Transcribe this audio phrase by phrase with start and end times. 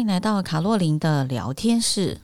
[0.00, 2.22] 欢迎来到卡洛琳的聊天室。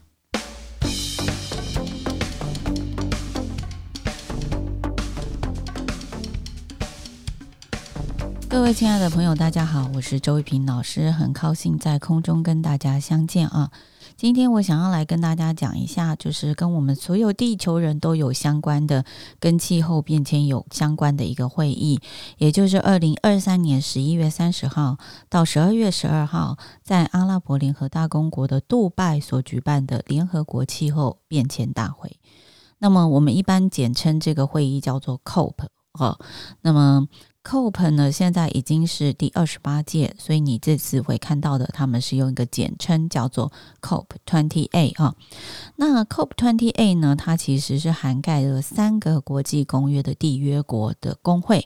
[8.49, 13.69] 各位亲爱的朋友，大家好，我是周玉平老师，很高兴在空中跟大家相见啊。
[14.17, 19.05] 今天我想要来跟大家讲一下，就是跟我们所有地球人都有相关的，
[19.39, 21.99] 跟气候变迁有相关的一个会议，
[22.39, 24.97] 也就是二零二三年十一月三十号
[25.29, 32.17] 到十二月十二号，在阿拉伯联合大公国的杜拜所举办的联合国气候变迁大会。
[32.79, 36.17] 那么我们一般简称这个会议叫做 COP 哦。
[36.61, 37.07] 那么
[37.47, 43.49] COP 呢，现在已经是第二十八届，所以你这次会看到的，他们是用一个简称叫做
[43.81, 45.15] COP Twenty Eight 啊。
[45.77, 51.65] 那 COP Twenty Eight 呢，它其实是涵盖了三个国际公约的缔约国的工会，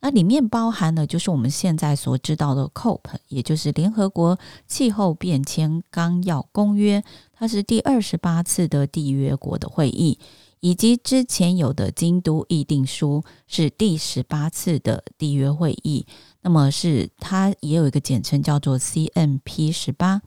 [0.00, 7.02] 那里面包含了就是我们现在所知道的 COP，也就是联合国气候变迁纲要公约，
[7.32, 10.18] 它是第二十八次的缔约国的会议。
[10.62, 16.06] 以及之前有的京都议定书是第十八次的缔约会议，
[16.42, 20.22] 那么是它也有一个简称叫做 CMP 十八。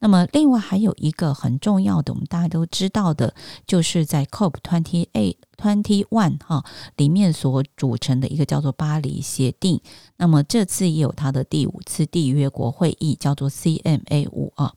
[0.00, 3.32] 那么另外还有一个很重要的，我们大家都知道的，
[3.64, 6.64] 就是在 COP twenty eight twenty one 哈
[6.96, 9.80] 里面所组成的一个叫做巴黎协定。
[10.16, 14.74] 那么这次也有它的第五次缔约国会议，叫做 CMA 五啊。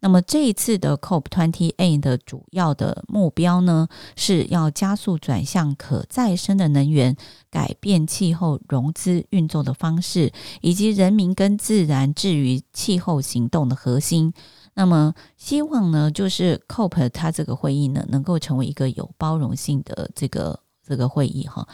[0.00, 7.16] 那么这一次的 COP28 的主要的目标呢，是要加速转向可再生的能源，
[7.50, 14.32] 改变气候融资运作的方式，以及人民跟自然置于气候行动的核心。
[14.74, 20.60] 那么希望呢，就是 COP 它这个会议呢，能够成为一个有包容性的这个。
[20.90, 21.64] 这个会议哈，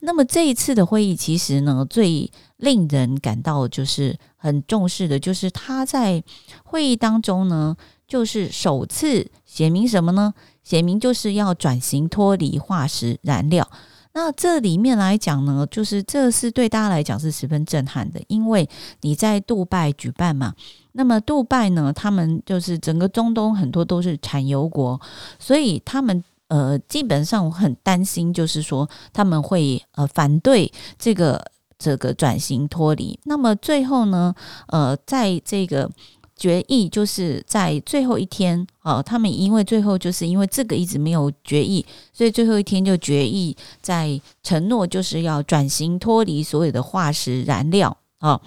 [0.00, 6.22] 那么这一次的会议其实呢，最令人感到就是很重视的，就是他在
[6.64, 7.74] 会议当中呢，
[8.06, 10.34] 就是首次写明什么呢？
[10.62, 13.66] 写明就是要转型脱离化石燃料。
[14.12, 18.68] 那这里面来讲呢，就是这是对大家来讲是十分震撼的，因为
[19.00, 20.52] 你在杜拜举办嘛，
[20.92, 25.00] 那么杜拜呢，他们就是整个中东很多都是产油国，
[25.38, 26.22] 所以他们。
[26.48, 31.42] 呃，基本上我很担心，就是说他们会呃反对这个
[31.78, 33.18] 这个转型脱离。
[33.24, 34.34] 那么最后呢，
[34.68, 35.90] 呃，在这个
[36.36, 48.40] 决议就是在最后一天，呃，他们因为最后就是因为这个一直没有决议，所以最后一天就决议在承诺就是要转型脱离所有的化石燃料啊。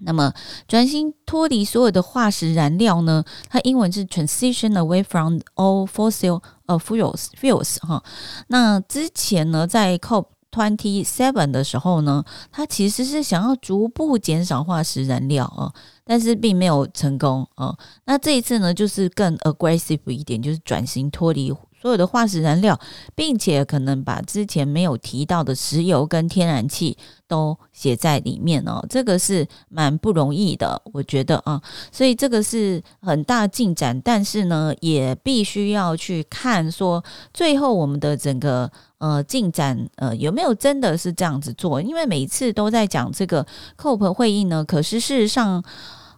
[0.00, 0.32] 那么，
[0.68, 3.24] 转型脱离所有的化石燃料呢？
[3.48, 8.02] 它英文是 transition away from all fossil 呃 fuels fuels 哈。
[8.48, 15.72] 那之前呢，在 COP twenty seven 的时候呢，它其实是想要逐步减少化石燃料啊，
[16.04, 17.76] 但是并没有成功啊。
[18.04, 21.52] 那这一次呢，就是更 aggressive 一点，就是转型脱离。
[21.86, 22.76] 所有的化石燃料，
[23.14, 26.98] 并且可能把之前没有提到的石油跟天然气
[27.28, 38.68] 都写在里面哦，这个是蛮不容易的，我觉得啊，所以这个是很大进展，但是呢，也必须要去看说最后我们的整个
[38.98, 43.46] 呃进展呃有没有真的是这样子做，因为每次都在讲这个
[43.78, 45.62] COP 会议呢，可是事实上。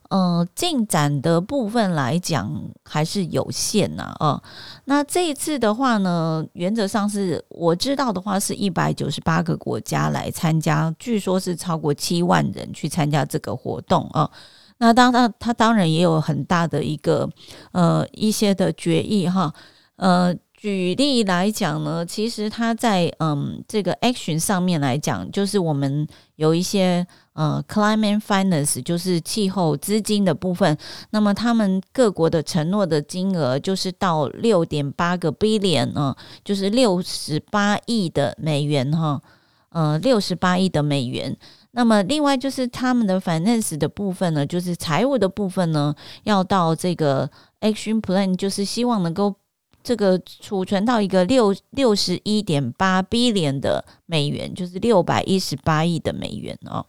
[0.09, 2.51] 呃，进展的部分来讲
[2.85, 4.43] 还是有限呐，啊，
[4.87, 14.31] 那这一次的话呢，原则上是我知道的话是一百九十八个国家来参加，据说是超过七万人去参加这个活动啊。
[14.79, 17.29] 那当然，他当然也有很大的一个
[17.73, 19.53] 呃一些的决议哈，
[19.97, 20.35] 呃。
[20.61, 26.05] 举例来讲呢，其实它在嗯这个 action 上面来讲，就是我们
[26.35, 30.77] 有一些呃 climate finance，就是气候资金的部分。
[31.11, 39.23] 那么他们各国的承诺的金额就是到六点八个 billion 啊，就是六十八亿的美元哈，
[39.69, 41.37] 呃六十八亿的美元。
[41.71, 47.31] 那么另外就是他们的 finance 的部分呢，就是财务的部分呢，要到这个
[47.61, 49.37] action plan，就是希望能够。
[49.83, 56.85] 这个储存到一个六六十一点八 billion 的美元，就是六百一十八亿的美元哦。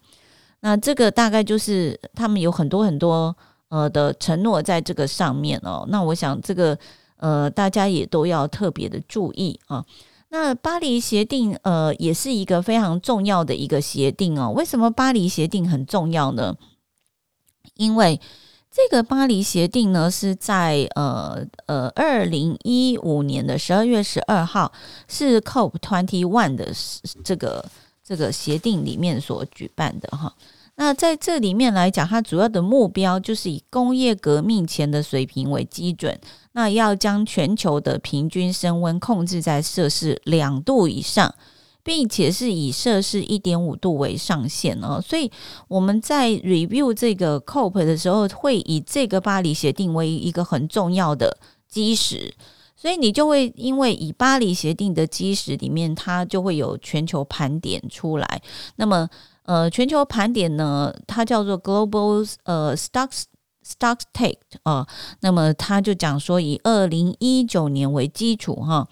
[0.61, 3.35] 那这个大概就是他们有很多很多
[3.69, 5.85] 呃的承诺在这个上面哦。
[5.89, 6.77] 那我想这个
[7.17, 9.85] 呃大家也都要特别的注意啊。
[10.29, 14.51] 那巴黎协定呃也是一个非常重要的一个协定哦。
[14.51, 16.55] 为什么巴黎协定很重要呢？
[17.75, 18.19] 因为
[18.81, 24.71] 这个巴黎协定呢，是在呃呃二零一五年的十二月十二号，
[25.07, 26.69] 是 COP twenty one 的
[27.21, 27.65] 这个
[28.01, 30.33] 这个协定里面所举办的哈。
[30.75, 36.17] 那在这里面来讲，它主要的目标就是以工业革命前的水平为基准，
[36.53, 41.35] 那要将全球的平均升温控制在摄氏两度以上，
[41.83, 45.01] 并且是以摄氏一点五度为上限哦。
[45.01, 45.31] 所以
[45.67, 51.37] 我们在 review 这个 COP 的时候，会以这个巴黎协定为一个很重要的
[51.67, 52.33] 基石，
[52.75, 58.41] 所以你就会因为以巴黎协定的基石里面，它就会有全球盘点出来，
[58.75, 59.09] 那么。
[59.43, 63.23] 呃，全球盘点呢，它叫做 Global 呃 Stocks
[63.65, 64.87] Stocktake 啊，
[65.21, 68.87] 那么它就讲说以二零一九年为基础哈，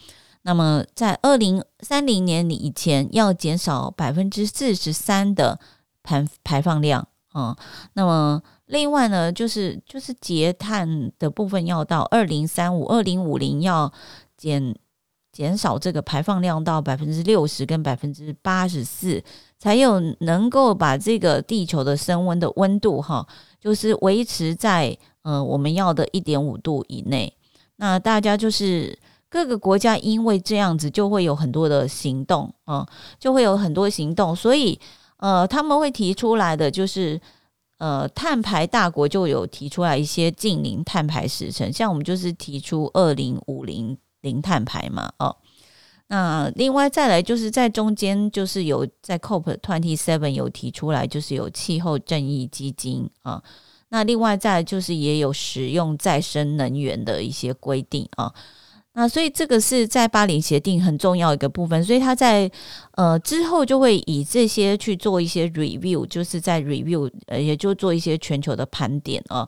[0.47, 5.59] 那么在二零三零年以前要减少百分之四十三的
[6.01, 7.55] 排排放量啊，
[7.93, 13.91] 那么另外呢，就是就是节碳的部分要到二零三五二零五零要
[14.37, 14.73] 减。
[15.29, 19.23] 减少这个排放量到百分之六十跟百分之八十四，
[19.59, 23.27] 才有能够把这个地球的升温的温度哈，
[23.61, 27.31] 就是维持在呃我们要的一点五度以内。
[27.75, 28.97] 那大家就是
[29.29, 32.87] 各个国家，因为这样子就会有很多的行动啊，
[33.19, 34.79] 就会有很多行动，所以
[35.17, 37.19] 呃他们会提出来的就是
[37.77, 43.97] 呃碳排大国就有提出来一些近零碳排时程，像我们就是提出二零五零。
[44.21, 45.33] 零碳排嘛，哦，
[46.07, 53.41] 那另外再来就是在中间，就是有在 COP twenty seven 有提出来，就是有气候正义基金啊。
[53.89, 58.33] 那另外再就是也有使用再生能源的一些规定啊。
[58.97, 62.51] 那所以这个是在巴黎协定很重要一个部分，所以他在
[62.95, 69.47] 呃之后就会以这些去做一些 review，就是在 review 呃也就做一些全球的盘点啊。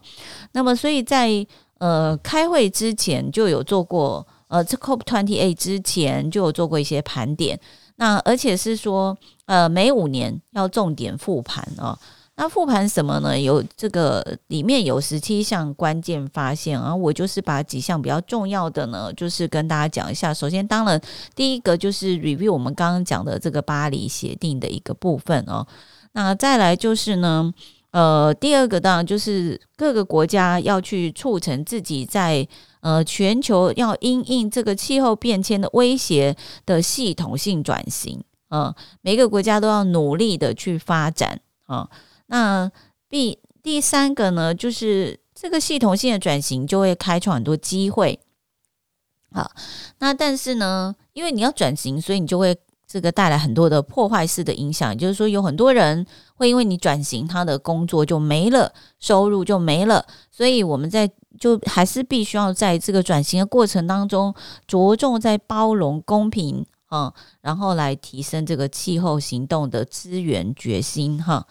[0.51, 1.43] 那么所以在
[1.79, 4.25] 呃开会之前就有做过。
[4.49, 7.59] 呃，这 COP twenty eight 之前就有做过一些盘点，
[7.97, 9.15] 那而且是说，
[9.45, 11.95] 呃，每五年要重点复盘哦。
[12.39, 13.37] 那复盘什么呢？
[13.37, 20.33] 有这个里面有十七项关键发现啊，我就是把几项比较重要的呢，就是跟大家讲一下。
[20.33, 20.99] 首先，当然
[21.35, 25.67] 第一个就是 review 我们刚刚讲的这个巴黎协定的一个部分哦。
[26.13, 27.53] 那再来就是呢，
[27.91, 32.47] 呃，第二个当然就是各个国家要去促成自己在。
[32.81, 36.33] 呃，全球要因应这个气候变迁的威胁
[36.65, 41.89] 的系统性转型，呃，每个国家都要努力的去发展啊，
[42.29, 42.71] 那
[43.09, 48.19] 第第三个呢，就是这个系统性的转型就会开创很多机会。
[49.31, 49.51] 好，
[49.99, 56.05] 那但是呢，因为你要转型，所以你就会这个带来很多的破坏式的影响，就是说有很多人
[56.35, 61.11] 会因为你转型，他的工作就没了，收入就没了，所以我们在。
[61.39, 64.33] 就还是必须要在这个转型的过程当中，
[64.67, 71.47] 着重在包容、公平啊，然后来提升这个气候行动的资源决心哈。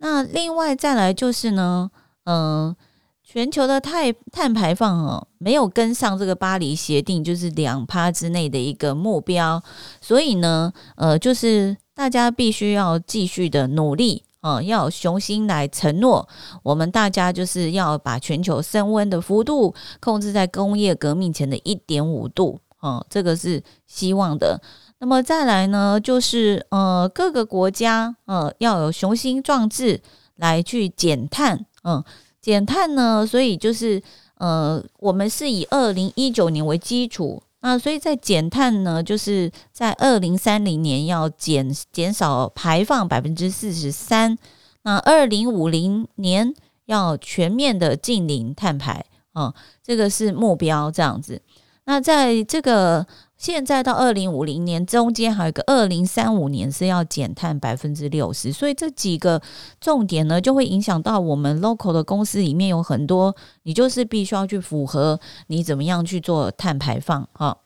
[0.00, 1.90] 那另外再来就是呢，
[2.24, 2.74] 嗯，
[3.22, 9.62] 全球的碳碳排放哦，没有跟上这个巴黎协定，就是两趴之内的一个目标，
[10.00, 14.24] 所以呢，呃，就是大家必须要继续的努力。
[14.42, 16.26] 嗯，要雄心来承诺，
[16.62, 22.58] 我们大家就是要把全球升温的幅度控制在工业革命前的一点五度。
[22.82, 24.58] 嗯，这个是希望的。
[25.00, 30.00] 那么再来呢，就是呃，各个国家呃要有雄心壮志
[30.36, 31.66] 来去减碳。
[31.82, 32.04] 嗯，
[32.40, 34.02] 减碳呢，所以就是
[34.34, 37.42] 呃，我们是以二零一九年为基础。
[37.62, 44.36] 那所以在减碳呢，就是在二零三零年要减减少排放百分之四十三，
[44.82, 51.40] 那二零五零年要全面的净零碳排啊，这个是目标这样子。
[51.84, 53.06] 那在这个
[53.36, 59.42] 现在到二零五零年中间，还有一个二零三五年是要减碳百分之六十，所以这几个
[59.80, 63.34] 重点呢，就会影响到我们 local 的公司里面有很多，
[63.64, 65.18] 你就是必须要去符合
[65.48, 67.58] 你怎么样去做碳排放哈。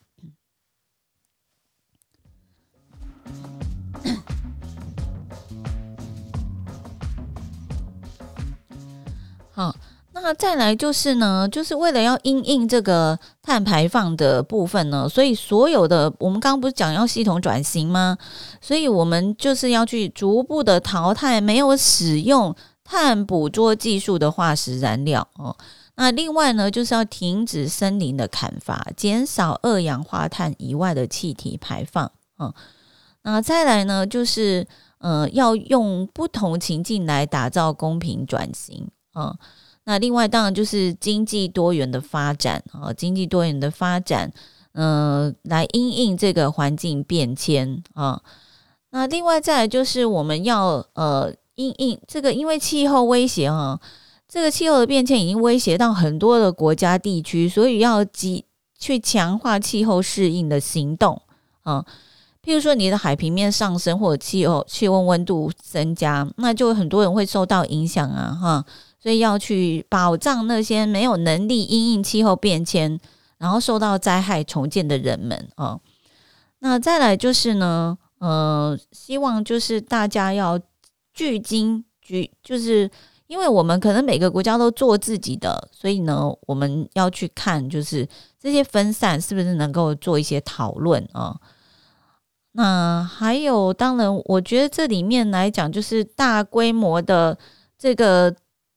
[9.53, 9.75] 好。
[10.25, 18.17] 那再来就是呢，就是为了要因应这个碳排放的部分呢，所以所有的我们刚刚不是讲要系统转型吗？
[18.59, 25.55] 所以我们就是要去逐步的淘汰没有使用碳捕捉技术的化石燃料哦。
[25.97, 32.11] 那另外呢，就是要停止森林的砍伐，减少二氧化碳以外的气体排放。
[32.39, 32.51] 嗯，
[33.25, 34.67] 那再来呢，就是
[35.01, 38.89] 呃，要用不同情境来打造公平转型。
[39.15, 39.37] 嗯。
[39.85, 44.33] 那另外当然就是经济多元的发展啊，经济多元的发展，
[44.73, 48.21] 嗯、来因应这个环境变迁啊。
[48.91, 53.79] 那另外再来就是我们要呃因应这个因为气候威胁啊，
[54.27, 58.47] 这个气候的变迁已经威胁到很多的国家地区，所以要急
[58.79, 61.21] 去强化气候适应的行动
[61.63, 61.85] 啊。
[62.43, 68.65] 譬如说，你的海平面上升或者气候气温温度增加，那就很多人会受到影响啊，哈。
[69.05, 72.99] 所以要去保障那些没有能力因应气候变迁，
[73.37, 75.79] 然后受到灾害重建的人们啊。
[76.61, 80.59] 那再来就是呢，呃，希望就是大家要
[81.13, 82.91] 聚精聚，就是
[83.27, 88.09] 因为我们可能每个国家都做自己的，所以呢，我们要去看就是
[88.41, 91.39] 这些分散是不是能够做一些讨论啊。
[92.53, 97.37] 那还有，当然，我觉得这里面来讲，就是大规模的
[97.77, 98.35] 这个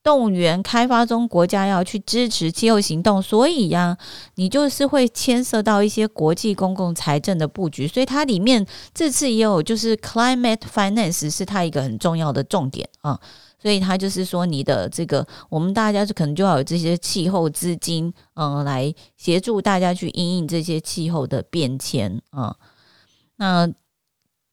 [0.08, 3.98] 动员开发中国家要去支持气候行动，所以呀、
[4.36, 13.20] 你就是会牵涉到一些国际公共财政的布局，所以它里面这次也有就是 climate finance 是它一个很重要的重点啊，
[13.62, 22.56] 所以它就是说你的这个，我们大家就可能就要有这些气候资金，嗯、来协助大家去应应这些气候的变迁啊。
[23.36, 23.70] 那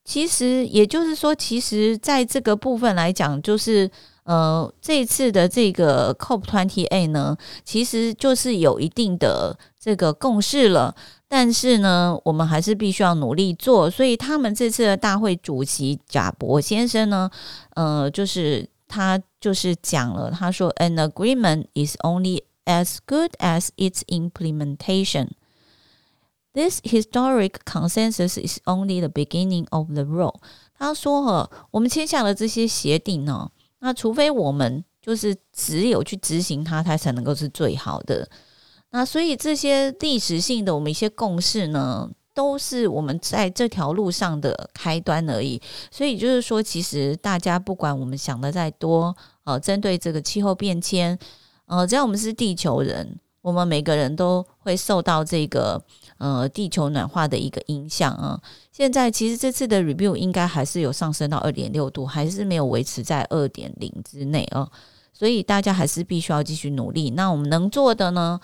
[0.04, 3.88] 其实也就是说，其实在这个部分来讲，就是
[4.24, 10.94] 呃，这次的这个 COP28 呢，其实就是有一定的这个共识了。
[11.28, 13.90] 但是呢，我们还是必须要努力做。
[13.90, 17.30] 所以他们这次的大会主席贾伯先生呢，
[17.74, 25.30] 呃，就是他就是讲了，他说：“An agreement is only as good as its implementation.”
[26.54, 30.36] This historic consensus is only the beginning of the road。
[30.78, 33.50] 他说：“哈，我们签下了这些协定呢，
[33.84, 38.26] 那除非我们就是只有去执行它，它才能够是最好的。
[38.92, 45.60] 那所以这些历史性的我们一些共识呢，都是我们在这条路上的开端而已。
[45.90, 49.14] 所以就是说，其实大家不管我们想的再多，
[49.44, 51.18] 呃，针对这个气候变迁，
[51.66, 55.80] 呃，只要我们是地球人，我们每个人都会受到这个。”
[56.18, 64.66] 呃，地球暖化的一个影响啊，现在其实这次的 review 应该还是有上升到二点六度，还是没有维持在二点零之内啊，
[65.12, 67.10] 所以大家还是必须要继续努力。
[67.10, 68.40] 那我们能做的呢，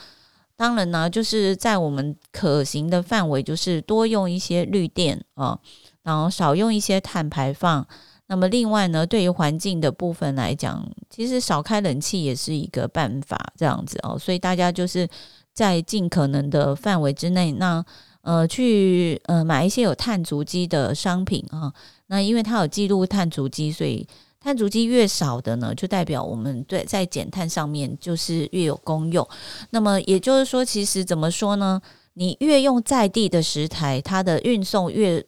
[0.57, 5.59] 当然呢，就是在我们可行的范围，就是多用一些绿电啊，
[6.03, 7.87] 然后少用一些碳排放。
[8.31, 14.19] 那么另外呢，对于环境的部分来讲，其实少开冷气也是一个办法，这样子哦。
[14.19, 15.07] 所以大家就是。
[15.53, 17.85] 在尽可能的范围之内，那
[18.23, 21.71] 呃去呃买一些有碳足迹的商品啊。
[22.07, 24.07] 那因为它有记录碳足迹，所以
[24.39, 29.29] 碳足迹越少的呢，就代表我们对在减碳上面就是越有功用。
[29.71, 31.83] 那么也就是说，其实怎么说呢？
[32.15, 35.23] 你越用在地的食材，它的运送越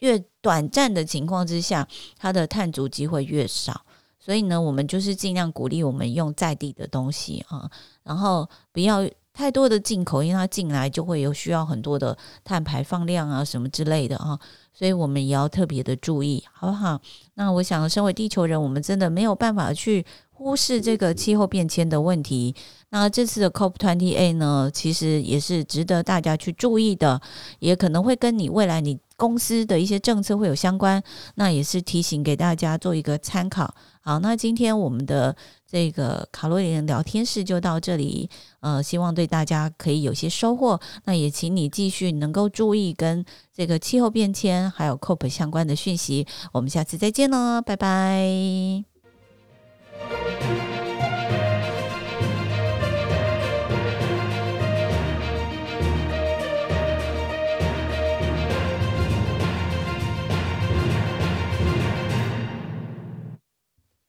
[0.00, 1.86] 越短暂的情况之下，
[2.18, 3.82] 它的碳足迹会越少。
[4.18, 7.70] 所以呢，我们就是尽量鼓励我们用在地的东西啊，
[8.02, 9.08] 然后不要。
[9.38, 14.40] 太多的进口，因为它进来就会有需要很多的碳排放量啊，什么之类的啊，
[14.72, 16.98] 所以我们也要特别的注意，好不好？
[17.34, 22.54] 那我想，身为地球人，我们真的没有办法去忽视这个气候变迁的问题。
[22.88, 27.20] 那这次的 COP28 呢，其实也是值得大家去注意的，
[27.58, 31.02] 也可能会跟你未来你公司的一些政策会有相关。
[31.34, 33.74] 那也是提醒给大家做一个参考。
[34.00, 35.34] 好，那今天我们的。
[35.68, 38.30] 这个卡洛琳聊天室就到这里，
[38.60, 40.80] 呃，希望对大家可以有些收获。
[41.06, 46.24] 那也请你继续能够注意跟这个气候变迁还有 COP 相关的讯息。
[46.52, 48.84] 我们下次再见喽，拜拜。